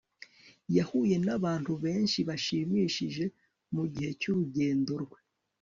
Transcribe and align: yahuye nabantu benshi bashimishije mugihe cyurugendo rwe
yahuye 0.77 1.15
nabantu 1.25 1.71
benshi 1.83 2.19
bashimishije 2.29 3.23
mugihe 3.73 4.09
cyurugendo 4.19 4.93
rwe 5.03 5.19